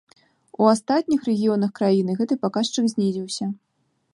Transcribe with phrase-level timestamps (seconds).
[0.63, 3.45] У астатніх рэгіёнах краіны гэты паказчык знізіўся.